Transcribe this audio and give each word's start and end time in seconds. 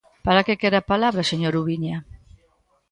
¿Para 0.25 0.45
que 0.45 0.59
quere 0.61 0.77
a 0.79 0.87
palabra, 0.91 1.29
señor 1.31 1.53
Ubiña? 1.61 1.97